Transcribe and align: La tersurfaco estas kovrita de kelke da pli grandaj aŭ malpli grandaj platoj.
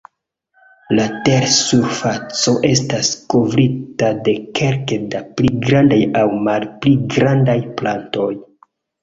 La 0.99 1.03
tersurfaco 1.27 2.53
estas 2.69 3.09
kovrita 3.33 4.09
de 4.29 4.35
kelke 4.61 4.99
da 5.13 5.23
pli 5.37 5.53
grandaj 5.69 6.01
aŭ 6.23 6.25
malpli 6.49 6.97
grandaj 7.19 7.59
platoj. 7.85 8.33